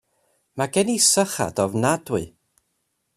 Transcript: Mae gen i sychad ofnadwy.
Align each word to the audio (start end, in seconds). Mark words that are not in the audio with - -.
Mae 0.61 0.71
gen 0.77 0.89
i 0.93 0.95
sychad 1.09 1.63
ofnadwy. 1.67 2.23